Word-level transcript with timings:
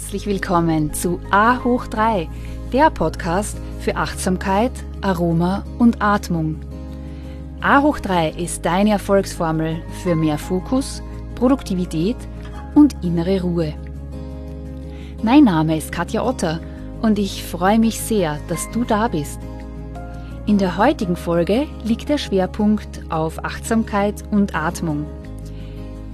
Herzlich 0.00 0.26
willkommen 0.26 0.94
zu 0.94 1.20
A 1.30 1.62
hoch 1.62 1.86
3, 1.86 2.26
der 2.72 2.90
Podcast 2.90 3.56
für 3.80 3.96
Achtsamkeit, 3.96 4.72
Aroma 5.02 5.62
und 5.78 6.00
Atmung. 6.00 6.56
A 7.60 7.82
hoch 7.82 8.00
3 8.00 8.30
ist 8.30 8.64
deine 8.64 8.92
Erfolgsformel 8.92 9.82
für 10.02 10.16
mehr 10.16 10.38
Fokus, 10.38 11.02
Produktivität 11.34 12.16
und 12.74 12.96
innere 13.04 13.42
Ruhe. 13.42 13.74
Mein 15.22 15.44
Name 15.44 15.76
ist 15.76 15.92
Katja 15.92 16.24
Otter 16.24 16.60
und 17.02 17.18
ich 17.18 17.44
freue 17.44 17.78
mich 17.78 18.00
sehr, 18.00 18.38
dass 18.48 18.68
du 18.70 18.84
da 18.84 19.06
bist. 19.06 19.38
In 20.46 20.56
der 20.56 20.78
heutigen 20.78 21.14
Folge 21.14 21.68
liegt 21.84 22.08
der 22.08 22.18
Schwerpunkt 22.18 23.02
auf 23.10 23.44
Achtsamkeit 23.44 24.24
und 24.30 24.56
Atmung. 24.56 25.04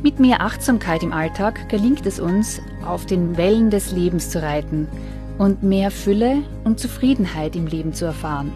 Mit 0.02 0.20
mehr 0.20 0.42
Achtsamkeit 0.42 1.02
im 1.02 1.12
Alltag 1.12 1.68
gelingt 1.68 2.06
es 2.06 2.20
uns, 2.20 2.60
auf 2.86 3.06
den 3.06 3.36
Wellen 3.36 3.70
des 3.70 3.92
Lebens 3.92 4.30
zu 4.30 4.42
reiten 4.42 4.86
und 5.38 5.62
mehr 5.62 5.90
Fülle 5.90 6.42
und 6.64 6.78
Zufriedenheit 6.78 7.56
im 7.56 7.66
Leben 7.66 7.92
zu 7.92 8.04
erfahren. 8.04 8.52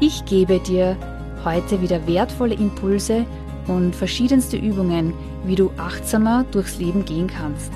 Ich 0.00 0.24
gebe 0.24 0.58
dir 0.60 0.96
heute 1.44 1.82
wieder 1.82 2.06
wertvolle 2.06 2.54
Impulse 2.54 3.26
und 3.66 3.94
verschiedenste 3.94 4.56
Übungen, 4.56 5.12
wie 5.44 5.54
du 5.56 5.70
achtsamer 5.76 6.44
durchs 6.50 6.78
Leben 6.78 7.04
gehen 7.04 7.26
kannst. 7.26 7.72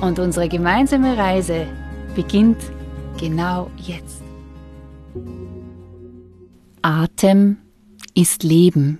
Und 0.00 0.18
unsere 0.18 0.48
gemeinsame 0.48 1.16
Reise 1.16 1.66
beginnt 2.14 2.58
genau 3.18 3.70
jetzt. 3.76 4.22
Atem 6.82 7.56
ist 8.14 8.42
Leben 8.42 8.98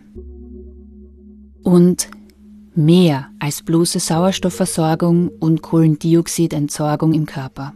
und 1.62 2.08
mehr 2.76 3.28
als 3.38 3.62
bloße 3.62 4.00
Sauerstoffversorgung 4.00 5.28
und 5.28 5.62
Kohlendioxidentsorgung 5.62 7.12
im 7.12 7.26
Körper. 7.26 7.74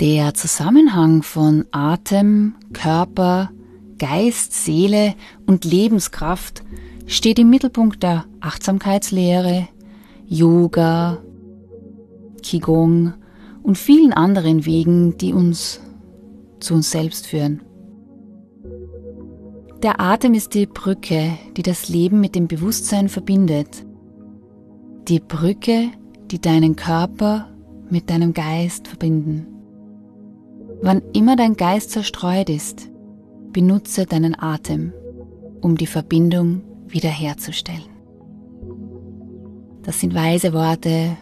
Der 0.00 0.34
Zusammenhang 0.34 1.22
von 1.22 1.66
Atem, 1.70 2.54
Körper, 2.72 3.50
Geist, 3.98 4.54
Seele 4.54 5.14
und 5.46 5.64
Lebenskraft 5.64 6.62
steht 7.06 7.38
im 7.38 7.50
Mittelpunkt 7.50 8.02
der 8.02 8.24
Achtsamkeitslehre, 8.40 9.68
Yoga, 10.26 11.18
Qigong 12.42 13.12
und 13.62 13.76
vielen 13.76 14.12
anderen 14.12 14.64
Wegen, 14.64 15.18
die 15.18 15.34
uns 15.34 15.80
zu 16.60 16.74
uns 16.74 16.90
selbst 16.90 17.26
führen. 17.26 17.60
Der 19.82 19.98
Atem 19.98 20.34
ist 20.34 20.52
die 20.52 20.66
Brücke, 20.66 21.38
die 21.56 21.62
das 21.62 21.88
Leben 21.88 22.20
mit 22.20 22.34
dem 22.34 22.48
Bewusstsein 22.48 23.08
verbindet. 23.08 23.86
Die 25.08 25.20
Brücke, 25.20 25.88
die 26.30 26.38
deinen 26.38 26.76
Körper 26.76 27.48
mit 27.88 28.10
deinem 28.10 28.34
Geist 28.34 28.88
verbinden. 28.88 29.46
Wann 30.82 31.00
immer 31.14 31.34
dein 31.34 31.56
Geist 31.56 31.92
zerstreut 31.92 32.50
ist, 32.50 32.90
benutze 33.52 34.04
deinen 34.04 34.38
Atem, 34.38 34.92
um 35.62 35.78
die 35.78 35.86
Verbindung 35.86 36.60
wiederherzustellen. 36.86 37.88
Das 39.82 39.98
sind 39.98 40.14
weise 40.14 40.52
Worte 40.52 41.16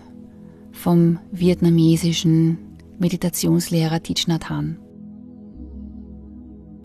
vom 0.73 1.21
vietnamesischen 1.31 2.59
Meditationslehrer 2.99 4.03
Thich 4.03 4.27
Nhat 4.27 4.51
Hanh. 4.51 4.79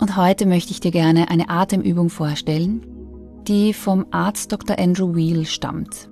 Und 0.04 0.18
heute 0.18 0.46
möchte 0.46 0.72
ich 0.72 0.82
dir 0.82 0.92
gerne 0.92 1.30
eine 1.30 1.48
Atemübung 1.50 2.10
vorstellen, 2.10 2.86
die 3.48 3.72
vom 3.72 4.06
Arzt 4.12 4.52
Dr. 4.52 4.78
Andrew 4.78 5.16
Wheel 5.16 5.46
stammt. 5.46 6.10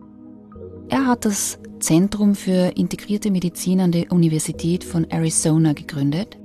Er 0.87 1.07
hat 1.07 1.25
das 1.25 1.59
Zentrum 1.81 2.33
für 2.35 2.77
integrierte 2.77 3.31
Medizin 3.31 3.81
an 3.81 3.91
der 3.91 4.09
Universität 4.13 4.85
von 4.85 5.11
Arizona 5.11 5.73
gegründet 5.73 6.39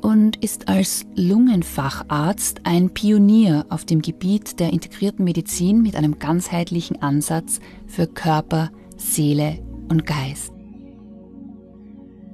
und 0.00 0.42
ist 0.42 0.68
als 0.68 1.04
Lungenfacharzt 1.14 2.62
ein 2.64 2.88
Pionier 2.88 3.66
auf 3.68 3.84
dem 3.84 4.00
Gebiet 4.00 4.58
der 4.58 4.72
integrierten 4.72 5.26
Medizin 5.26 5.82
mit 5.82 5.94
einem 5.94 6.18
ganzheitlichen 6.18 7.02
Ansatz 7.02 7.60
für 7.86 8.06
Körper, 8.06 8.70
Seele 8.96 9.58
und 9.90 10.06
Geist. 10.06 10.54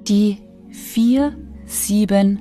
Die 0.06 0.36
4-7-8 0.70 2.38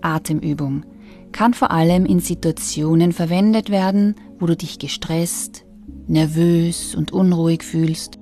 Atemübung 0.00 0.84
kann 1.32 1.54
vor 1.54 1.70
allem 1.70 2.06
in 2.06 2.20
Situationen 2.20 3.12
verwendet 3.12 3.70
werden, 3.70 4.14
wo 4.38 4.46
du 4.46 4.56
dich 4.56 4.78
gestresst, 4.78 5.64
nervös 6.06 6.94
und 6.94 7.12
unruhig 7.12 7.62
fühlst 7.62 8.18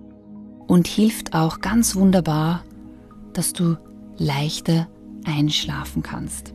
und 0.67 0.87
hilft 0.87 1.35
auch 1.35 1.61
ganz 1.61 1.97
wunderbar, 1.97 2.65
dass 3.33 3.53
du 3.53 3.77
leichter 4.17 4.89
einschlafen 5.25 6.03
kannst. 6.03 6.55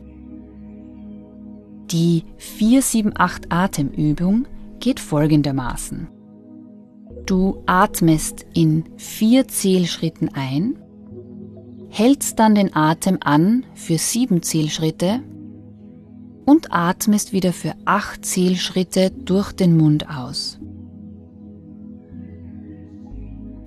Die 1.90 2.24
478 2.38 3.52
Atemübung 3.52 4.46
geht 4.80 4.98
folgendermaßen. 4.98 6.08
Du 7.26 7.62
atmest 7.66 8.46
in 8.54 8.84
vier 8.96 9.48
Zählschritten 9.48 10.30
ein, 10.34 10.78
hältst 11.88 12.38
dann 12.38 12.54
den 12.54 12.74
Atem 12.74 13.18
an 13.20 13.64
für 13.74 13.98
sieben 13.98 14.42
Zählschritte 14.42 15.20
und 16.46 16.72
atmest 16.72 17.34
wieder 17.34 17.52
für 17.52 17.74
acht 17.84 18.24
Zählschritte 18.24 19.10
durch 19.10 19.52
den 19.52 19.76
Mund 19.76 20.08
aus. 20.08 20.58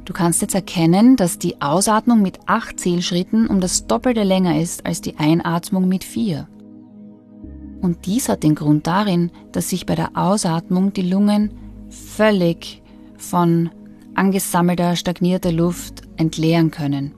Du 0.06 0.14
kannst 0.14 0.42
jetzt 0.42 0.56
erkennen, 0.56 1.18
dass 1.18 1.38
die 1.38 1.62
Ausatmung 1.62 2.24
mit 2.24 2.40
acht 2.48 2.80
Zählschritten 2.80 3.46
um 3.46 3.60
das 3.60 3.86
Doppelte 3.86 4.24
länger 4.24 4.60
ist 4.60 4.84
als 4.84 5.02
die 5.02 5.18
Einatmung 5.18 5.88
mit 5.88 6.04
vier. 6.04 6.48
Und 7.82 8.08
dies 8.08 8.28
hat 8.28 8.42
den 8.42 8.56
Grund 8.56 8.88
darin, 8.88 9.30
dass 9.52 9.70
sich 9.70 9.86
bei 9.86 9.94
der 9.94 10.18
Ausatmung 10.18 10.94
die 10.94 11.04
Lungen 11.04 11.52
völlig 11.90 12.82
von 13.18 13.70
angesammelter, 14.16 14.96
stagnierter 14.96 15.52
Luft 15.52 16.02
entleeren 16.18 16.72
können. 16.72 17.14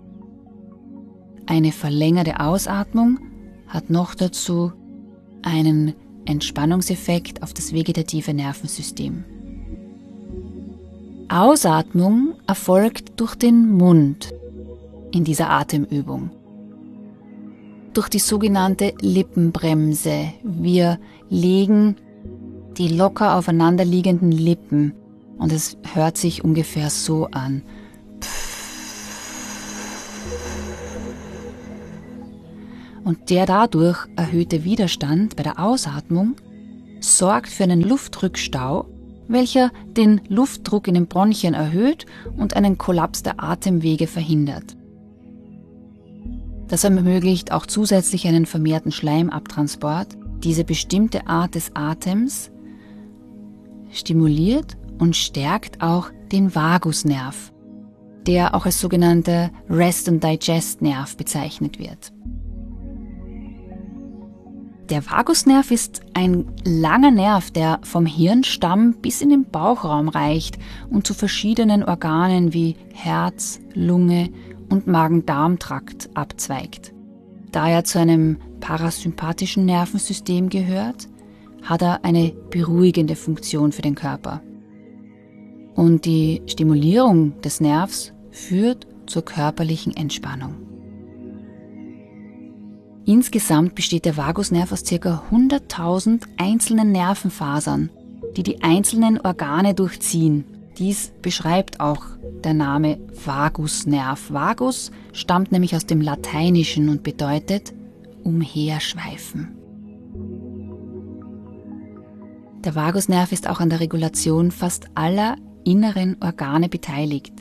Eine 1.47 1.71
verlängerte 1.71 2.39
Ausatmung 2.41 3.19
hat 3.67 3.89
noch 3.89 4.15
dazu 4.15 4.73
einen 5.43 5.93
Entspannungseffekt 6.25 7.43
auf 7.43 7.53
das 7.53 7.73
vegetative 7.73 8.33
Nervensystem. 8.33 9.23
Ausatmung 11.29 12.33
erfolgt 12.45 13.19
durch 13.19 13.35
den 13.35 13.71
Mund 13.71 14.33
in 15.11 15.23
dieser 15.23 15.49
Atemübung. 15.49 16.29
Durch 17.93 18.09
die 18.09 18.19
sogenannte 18.19 18.93
Lippenbremse. 19.01 20.33
Wir 20.43 20.99
legen 21.29 21.95
die 22.77 22.89
locker 22.89 23.37
aufeinanderliegenden 23.37 24.31
Lippen 24.31 24.93
und 25.37 25.51
es 25.51 25.77
hört 25.93 26.17
sich 26.17 26.43
ungefähr 26.43 26.89
so 26.89 27.27
an. 27.27 27.63
Und 33.03 33.29
der 33.29 33.45
dadurch 33.45 34.07
erhöhte 34.15 34.63
Widerstand 34.63 35.35
bei 35.35 35.43
der 35.43 35.59
Ausatmung 35.59 36.35
sorgt 36.99 37.49
für 37.49 37.63
einen 37.63 37.81
Luftrückstau, 37.81 38.87
welcher 39.27 39.71
den 39.97 40.21
Luftdruck 40.27 40.87
in 40.87 40.93
den 40.93 41.07
Bronchien 41.07 41.53
erhöht 41.53 42.05
und 42.37 42.55
einen 42.55 42.77
Kollaps 42.77 43.23
der 43.23 43.41
Atemwege 43.43 44.07
verhindert. 44.07 44.75
Das 46.67 46.83
ermöglicht 46.83 47.51
auch 47.51 47.65
zusätzlich 47.65 48.27
einen 48.27 48.45
vermehrten 48.45 48.91
Schleimabtransport. 48.91 50.17
Diese 50.43 50.63
bestimmte 50.63 51.27
Art 51.27 51.55
des 51.55 51.71
Atems 51.75 52.49
stimuliert 53.91 54.77
und 54.97 55.15
stärkt 55.15 55.81
auch 55.81 56.11
den 56.31 56.55
Vagusnerv, 56.55 57.51
der 58.25 58.55
auch 58.55 58.65
als 58.65 58.79
sogenannter 58.79 59.51
Rest- 59.69 60.07
and 60.07 60.23
Digest-Nerv 60.23 61.17
bezeichnet 61.17 61.77
wird. 61.77 62.13
Der 64.91 65.09
Vagusnerv 65.09 65.71
ist 65.71 66.01
ein 66.13 66.51
langer 66.65 67.11
Nerv, 67.11 67.49
der 67.49 67.79
vom 67.81 68.05
Hirnstamm 68.05 68.95
bis 68.95 69.21
in 69.21 69.29
den 69.29 69.45
Bauchraum 69.45 70.09
reicht 70.09 70.57
und 70.89 71.07
zu 71.07 71.13
verschiedenen 71.13 71.85
Organen 71.85 72.51
wie 72.51 72.75
Herz, 72.93 73.61
Lunge 73.73 74.29
und 74.67 74.87
Magen-Darm-Trakt 74.87 76.09
abzweigt. 76.13 76.93
Da 77.53 77.69
er 77.69 77.85
zu 77.85 77.99
einem 77.99 78.37
parasympathischen 78.59 79.65
Nervensystem 79.65 80.49
gehört, 80.49 81.07
hat 81.61 81.83
er 81.83 82.03
eine 82.03 82.33
beruhigende 82.49 83.15
Funktion 83.15 83.71
für 83.71 83.83
den 83.83 83.95
Körper. 83.95 84.41
Und 85.73 86.03
die 86.03 86.41
Stimulierung 86.47 87.39
des 87.39 87.61
Nervs 87.61 88.11
führt 88.31 88.87
zur 89.05 89.23
körperlichen 89.23 89.95
Entspannung. 89.95 90.70
Insgesamt 93.11 93.75
besteht 93.75 94.05
der 94.05 94.15
Vagusnerv 94.15 94.71
aus 94.71 94.85
ca. 94.85 95.21
100.000 95.29 96.21
einzelnen 96.37 96.93
Nervenfasern, 96.93 97.89
die 98.37 98.43
die 98.43 98.63
einzelnen 98.63 99.19
Organe 99.19 99.73
durchziehen. 99.73 100.45
Dies 100.77 101.11
beschreibt 101.21 101.81
auch 101.81 102.05
der 102.45 102.53
Name 102.53 102.99
Vagusnerv. 103.25 104.31
Vagus 104.31 104.91
stammt 105.11 105.51
nämlich 105.51 105.75
aus 105.75 105.85
dem 105.85 105.99
Lateinischen 105.99 106.87
und 106.87 107.03
bedeutet 107.03 107.73
umherschweifen. 108.23 109.57
Der 112.63 112.75
Vagusnerv 112.75 113.33
ist 113.33 113.49
auch 113.49 113.59
an 113.59 113.69
der 113.69 113.81
Regulation 113.81 114.51
fast 114.51 114.85
aller 114.95 115.35
inneren 115.65 116.15
Organe 116.21 116.69
beteiligt. 116.69 117.33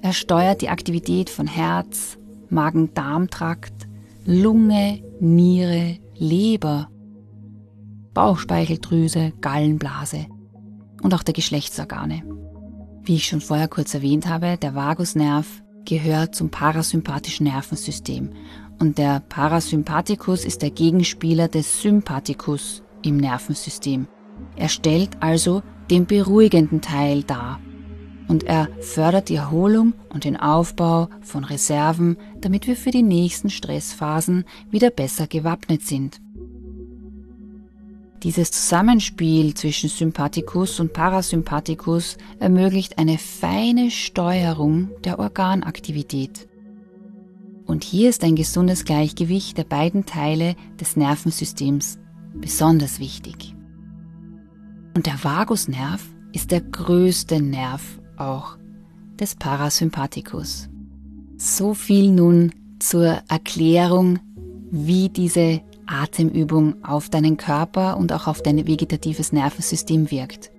Er 0.00 0.14
steuert 0.14 0.62
die 0.62 0.70
Aktivität 0.70 1.28
von 1.28 1.46
Herz, 1.46 2.16
Magen-Darm-Trakt, 2.48 3.89
Lunge, 4.32 5.02
Niere, 5.18 5.98
Leber, 6.14 6.88
Bauchspeicheldrüse, 8.14 9.32
Gallenblase 9.40 10.26
und 11.02 11.14
auch 11.14 11.24
der 11.24 11.34
Geschlechtsorgane. 11.34 12.22
Wie 13.02 13.16
ich 13.16 13.26
schon 13.26 13.40
vorher 13.40 13.66
kurz 13.66 13.92
erwähnt 13.92 14.28
habe, 14.28 14.56
der 14.56 14.76
Vagusnerv 14.76 15.64
gehört 15.84 16.36
zum 16.36 16.48
parasympathischen 16.48 17.48
Nervensystem 17.48 18.30
und 18.78 18.98
der 18.98 19.18
Parasympathikus 19.18 20.44
ist 20.44 20.62
der 20.62 20.70
Gegenspieler 20.70 21.48
des 21.48 21.82
Sympathikus 21.82 22.84
im 23.02 23.16
Nervensystem. 23.16 24.06
Er 24.54 24.68
stellt 24.68 25.20
also 25.20 25.60
den 25.90 26.06
beruhigenden 26.06 26.80
Teil 26.80 27.24
dar 27.24 27.58
und 28.30 28.44
er 28.44 28.68
fördert 28.78 29.28
die 29.28 29.34
Erholung 29.34 29.92
und 30.08 30.22
den 30.22 30.36
Aufbau 30.36 31.08
von 31.20 31.42
Reserven, 31.42 32.16
damit 32.40 32.68
wir 32.68 32.76
für 32.76 32.92
die 32.92 33.02
nächsten 33.02 33.50
Stressphasen 33.50 34.44
wieder 34.70 34.90
besser 34.90 35.26
gewappnet 35.26 35.82
sind. 35.82 36.20
Dieses 38.22 38.52
Zusammenspiel 38.52 39.54
zwischen 39.54 39.88
Sympathikus 39.88 40.78
und 40.78 40.92
Parasympathikus 40.92 42.18
ermöglicht 42.38 42.98
eine 42.98 43.18
feine 43.18 43.90
Steuerung 43.90 44.90
der 45.02 45.18
Organaktivität. 45.18 46.48
Und 47.66 47.82
hier 47.82 48.10
ist 48.10 48.22
ein 48.22 48.36
gesundes 48.36 48.84
Gleichgewicht 48.84 49.58
der 49.58 49.64
beiden 49.64 50.06
Teile 50.06 50.54
des 50.78 50.96
Nervensystems 50.96 51.98
besonders 52.34 53.00
wichtig. 53.00 53.56
Und 54.94 55.06
der 55.06 55.24
Vagusnerv 55.24 56.00
ist 56.32 56.52
der 56.52 56.60
größte 56.60 57.40
Nerv 57.42 57.99
auch 58.20 58.56
des 59.18 59.34
Parasympathikus. 59.34 60.68
So 61.36 61.74
viel 61.74 62.10
nun 62.10 62.52
zur 62.78 63.22
Erklärung, 63.28 64.18
wie 64.70 65.08
diese 65.08 65.60
Atemübung 65.86 66.84
auf 66.84 67.08
deinen 67.08 67.36
Körper 67.36 67.96
und 67.96 68.12
auch 68.12 68.26
auf 68.26 68.42
dein 68.42 68.66
vegetatives 68.66 69.32
Nervensystem 69.32 70.10
wirkt. 70.10 70.50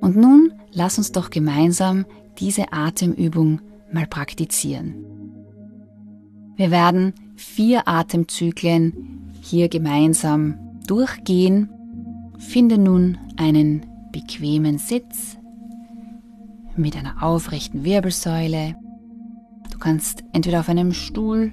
Und 0.00 0.16
nun 0.16 0.52
lass 0.72 0.98
uns 0.98 1.12
doch 1.12 1.30
gemeinsam 1.30 2.04
diese 2.38 2.72
Atemübung 2.72 3.60
mal 3.92 4.06
praktizieren. 4.06 4.94
Wir 6.56 6.70
werden 6.70 7.12
vier 7.36 7.86
Atemzyklen 7.88 9.32
hier 9.42 9.68
gemeinsam 9.68 10.58
durchgehen. 10.86 11.68
Finde 12.38 12.78
nun 12.78 13.18
einen 13.36 13.84
bequemen 14.12 14.78
Sitz 14.78 15.35
mit 16.78 16.96
einer 16.96 17.22
aufrechten 17.22 17.84
Wirbelsäule. 17.84 18.76
Du 19.70 19.78
kannst 19.78 20.24
entweder 20.32 20.60
auf 20.60 20.68
einem 20.68 20.92
Stuhl 20.92 21.52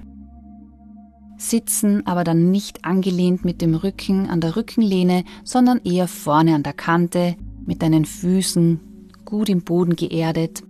sitzen, 1.36 2.06
aber 2.06 2.24
dann 2.24 2.50
nicht 2.50 2.84
angelehnt 2.84 3.44
mit 3.44 3.60
dem 3.60 3.74
Rücken 3.74 4.28
an 4.28 4.40
der 4.40 4.56
Rückenlehne, 4.56 5.24
sondern 5.42 5.80
eher 5.84 6.08
vorne 6.08 6.54
an 6.54 6.62
der 6.62 6.72
Kante 6.72 7.36
mit 7.66 7.82
deinen 7.82 8.04
Füßen 8.04 8.80
gut 9.24 9.48
im 9.48 9.62
Boden 9.62 9.96
geerdet. 9.96 10.62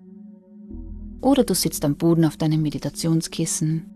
Oder 1.21 1.45
du 1.45 1.55
sitzt 1.55 1.85
am 1.85 1.97
Boden 1.97 2.25
auf 2.25 2.37
deinem 2.37 2.63
Meditationskissen. 2.63 3.87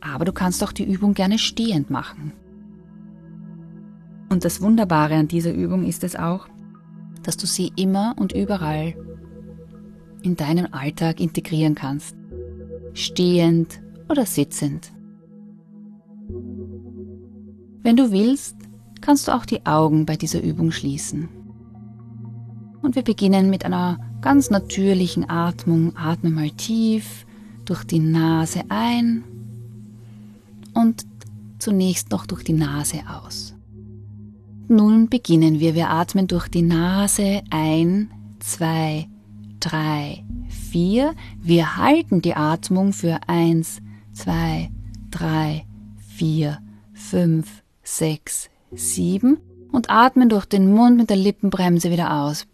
Aber 0.00 0.24
du 0.24 0.32
kannst 0.32 0.62
auch 0.62 0.72
die 0.72 0.84
Übung 0.84 1.14
gerne 1.14 1.38
stehend 1.38 1.90
machen. 1.90 2.32
Und 4.28 4.44
das 4.44 4.60
Wunderbare 4.60 5.14
an 5.14 5.28
dieser 5.28 5.54
Übung 5.54 5.84
ist 5.84 6.04
es 6.04 6.16
auch, 6.16 6.48
dass 7.22 7.36
du 7.36 7.46
sie 7.46 7.72
immer 7.76 8.14
und 8.18 8.32
überall 8.32 8.94
in 10.24 10.36
deinen 10.36 10.72
Alltag 10.72 11.20
integrieren 11.20 11.74
kannst. 11.74 12.16
Stehend 12.94 13.80
oder 14.08 14.24
sitzend. 14.24 14.92
Wenn 17.82 17.96
du 17.96 18.10
willst, 18.10 18.56
kannst 19.00 19.28
du 19.28 19.32
auch 19.32 19.44
die 19.44 19.66
Augen 19.66 20.06
bei 20.06 20.16
dieser 20.16 20.42
Übung 20.42 20.70
schließen. 20.70 21.28
Und 22.80 22.96
wir 22.96 23.02
beginnen 23.02 23.50
mit 23.50 23.64
einer 23.64 23.98
ganz 24.22 24.50
natürlichen 24.50 25.28
Atmung. 25.28 25.94
Atme 25.96 26.30
mal 26.30 26.50
tief 26.50 27.26
durch 27.66 27.84
die 27.84 27.98
Nase 27.98 28.62
ein 28.68 29.24
und 30.72 31.04
zunächst 31.58 32.10
noch 32.10 32.26
durch 32.26 32.44
die 32.44 32.52
Nase 32.52 33.00
aus. 33.06 33.54
Nun 34.68 35.08
beginnen 35.08 35.60
wir. 35.60 35.74
Wir 35.74 35.90
atmen 35.90 36.26
durch 36.26 36.48
die 36.48 36.62
Nase 36.62 37.42
ein, 37.50 38.10
zwei, 38.40 39.08
drei, 39.64 40.24
vier. 40.48 41.14
Wir 41.40 41.76
halten 41.76 42.20
die 42.20 42.34
Atmung 42.34 42.92
für 42.92 43.18
eins, 43.26 43.80
zwei, 44.12 44.70
drei, 45.10 45.64
vier, 46.16 46.58
fünf, 46.92 47.62
sechs, 47.82 48.50
sieben 48.72 49.38
und 49.72 49.88
atmen 49.88 50.28
durch 50.28 50.44
den 50.44 50.72
Mund 50.72 50.96
mit 50.96 51.08
der 51.08 51.16
Lippenbremse 51.16 51.90
wieder 51.90 52.22
aus. 52.22 52.46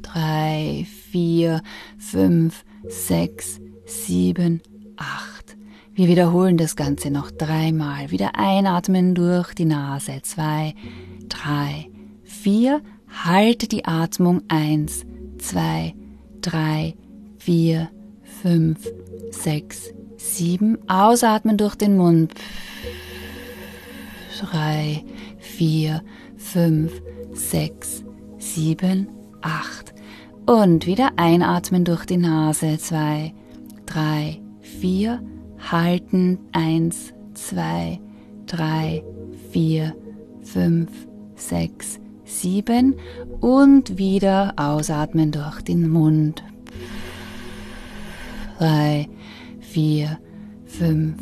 Drei, 0.00 0.86
vier, 1.10 1.62
fünf, 1.98 2.64
sechs, 2.88 3.60
sieben, 3.84 4.62
acht. 4.96 5.56
Wir 5.92 6.08
wiederholen 6.08 6.56
das 6.56 6.76
Ganze 6.76 7.10
noch 7.10 7.30
dreimal. 7.30 8.10
Wieder 8.10 8.38
einatmen 8.38 9.14
durch 9.14 9.54
die 9.54 9.64
Nase. 9.64 10.20
Zwei, 10.22 10.74
drei, 11.28 11.90
vier. 12.22 12.82
Halte 13.24 13.66
die 13.66 13.86
Atmung. 13.86 14.42
Eins, 14.48 15.06
zwei, 15.46 15.94
drei, 16.40 16.94
vier, 17.38 17.88
fünf, 18.42 18.90
sechs, 19.30 19.92
sieben. 20.16 20.76
Ausatmen 20.88 21.56
durch 21.56 21.76
den 21.76 21.96
Mund. 21.96 22.34
Drei, 24.40 25.04
vier, 25.38 26.02
fünf, 26.36 27.00
sechs, 27.32 28.02
sieben, 28.38 29.06
acht. 29.40 29.94
Und 30.46 30.86
wieder 30.86 31.10
einatmen 31.16 31.84
durch 31.84 32.06
die 32.06 32.16
Nase. 32.16 32.78
Zwei, 32.78 33.32
drei, 33.86 34.40
vier. 34.60 35.22
Halten. 35.70 36.38
Eins, 36.52 37.12
zwei, 37.34 38.00
drei, 38.46 39.04
vier, 39.52 39.94
fünf, 40.42 40.90
sechs, 41.36 42.00
sieben 42.26 42.96
und 43.40 43.96
wieder 43.96 44.52
ausatmen 44.56 45.30
durch 45.30 45.62
den 45.62 45.88
Mund. 45.88 46.44
Drei, 48.58 49.08
vier, 49.60 50.18
fünf, 50.64 51.16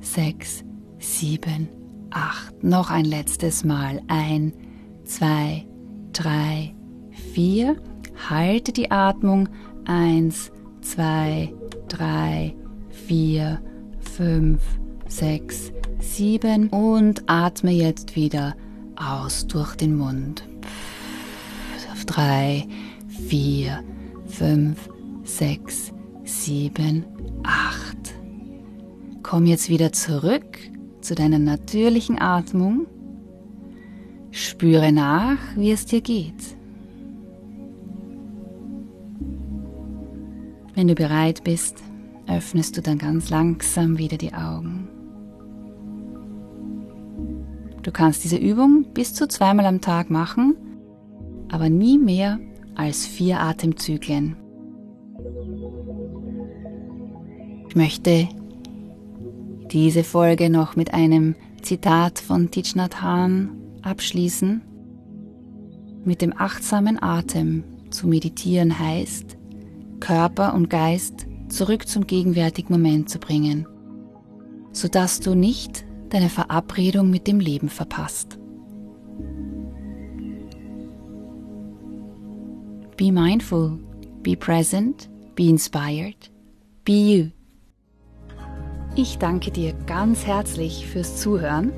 sechs, 0.00 0.64
sieben, 0.98 1.68
acht. 2.10 2.62
Noch 2.62 2.90
ein 2.90 3.04
letztes 3.04 3.64
Mal. 3.64 4.00
Ein, 4.08 4.52
zwei, 5.04 5.66
drei, 6.12 6.74
vier. 7.32 7.76
Halte 8.28 8.72
die 8.72 8.90
Atmung. 8.90 9.48
Eins, 9.84 10.50
zwei, 10.80 11.52
drei, 11.88 12.54
vier, 12.90 13.60
fünf, 14.00 14.60
sechs, 15.06 15.72
sieben 16.00 16.68
und 16.68 17.22
atme 17.26 17.70
jetzt 17.70 18.16
wieder 18.16 18.54
aus 18.98 19.46
durch 19.46 19.74
den 19.76 19.96
Mund. 19.96 20.46
Auf 21.92 22.04
drei, 22.04 22.66
vier, 23.28 23.82
fünf, 24.26 24.88
sechs, 25.24 25.92
sieben, 26.24 27.04
acht. 27.42 28.14
Komm 29.22 29.46
jetzt 29.46 29.68
wieder 29.68 29.92
zurück 29.92 30.58
zu 31.00 31.14
deiner 31.14 31.38
natürlichen 31.38 32.20
Atmung. 32.20 32.86
Spüre 34.30 34.92
nach, 34.92 35.38
wie 35.56 35.72
es 35.72 35.86
dir 35.86 36.00
geht. 36.00 36.56
Wenn 40.74 40.86
du 40.86 40.94
bereit 40.94 41.42
bist, 41.44 41.76
öffnest 42.28 42.76
du 42.76 42.82
dann 42.82 42.98
ganz 42.98 43.30
langsam 43.30 43.98
wieder 43.98 44.16
die 44.16 44.32
Augen. 44.32 44.87
Du 47.88 47.92
kannst 47.92 48.22
diese 48.22 48.36
Übung 48.36 48.84
bis 48.92 49.14
zu 49.14 49.26
zweimal 49.26 49.64
am 49.64 49.80
Tag 49.80 50.10
machen, 50.10 50.54
aber 51.50 51.70
nie 51.70 51.96
mehr 51.96 52.38
als 52.74 53.06
vier 53.06 53.40
Atemzyklen. 53.40 54.36
Ich 57.66 57.74
möchte 57.74 58.28
diese 59.72 60.04
Folge 60.04 60.50
noch 60.50 60.76
mit 60.76 60.92
einem 60.92 61.34
Zitat 61.62 62.18
von 62.18 62.50
Thich 62.50 62.76
Nhat 62.76 62.94
abschließen. 63.80 64.60
Mit 66.04 66.20
dem 66.20 66.34
achtsamen 66.36 67.02
Atem 67.02 67.64
Zu 67.88 68.06
meditieren 68.06 68.78
heißt, 68.78 69.38
Körper 69.98 70.52
und 70.52 70.68
Geist 70.68 71.26
zurück 71.48 71.88
zum 71.88 72.06
gegenwärtigen 72.06 72.74
Moment 72.74 73.08
zu 73.08 73.18
bringen, 73.18 73.66
sodass 74.72 75.20
du 75.20 75.34
nicht 75.34 75.87
deine 76.14 76.28
Verabredung 76.28 77.10
mit 77.10 77.26
dem 77.26 77.40
Leben 77.40 77.68
verpasst. 77.68 78.38
Be 82.96 83.12
mindful, 83.12 83.78
be 84.22 84.36
present, 84.36 85.08
be 85.34 85.48
inspired, 85.48 86.30
be 86.84 86.92
you. 86.92 87.26
Ich 88.96 89.18
danke 89.18 89.52
dir 89.52 89.74
ganz 89.86 90.26
herzlich 90.26 90.86
fürs 90.86 91.20
Zuhören 91.20 91.72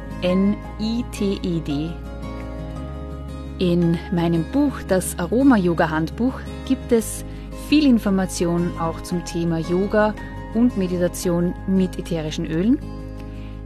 In 3.60 3.96
meinem 4.10 4.42
Buch, 4.50 4.72
das 4.88 5.16
Aroma-Yoga-Handbuch, 5.20 6.34
gibt 6.66 6.90
es 6.90 7.24
viel 7.68 7.86
Information 7.86 8.72
auch 8.80 9.00
zum 9.02 9.24
Thema 9.24 9.58
Yoga 9.58 10.12
und 10.54 10.76
Meditation 10.76 11.54
mit 11.68 11.96
ätherischen 11.96 12.46
Ölen 12.46 12.80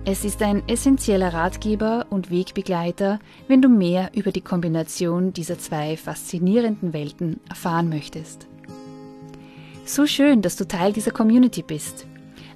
es 0.06 0.22
ist 0.22 0.42
ein 0.42 0.62
essentieller 0.68 1.32
Ratgeber 1.32 2.04
und 2.10 2.30
Wegbegleiter, 2.30 3.20
wenn 3.48 3.62
du 3.62 3.70
mehr 3.70 4.10
über 4.14 4.32
die 4.32 4.42
Kombination 4.42 5.32
dieser 5.32 5.58
zwei 5.58 5.96
faszinierenden 5.96 6.92
Welten 6.92 7.40
erfahren 7.48 7.88
möchtest. 7.88 8.46
So 9.86 10.06
schön, 10.06 10.42
dass 10.42 10.56
du 10.56 10.68
Teil 10.68 10.92
dieser 10.92 11.10
Community 11.10 11.62
bist. 11.62 12.06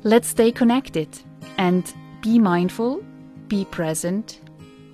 Let's 0.02 0.32
stay 0.32 0.52
connected 0.52 1.08
and 1.56 1.86
be 2.22 2.38
mindful, 2.38 2.98
be 3.48 3.64
present, 3.70 4.42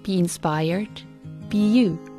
be 0.05 0.19
inspired, 0.19 1.05
be 1.51 1.59
you. 1.59 2.14